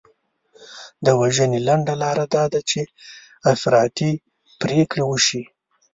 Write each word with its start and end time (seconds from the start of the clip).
د 1.05 1.07
وژنې 1.19 1.59
لنډه 1.67 1.93
لار 2.01 2.17
دا 2.33 2.43
ده 2.53 2.59
چې 2.69 2.81
افراطي 3.53 4.11
پرېکړې 4.61 5.03
وشي. 5.05 5.43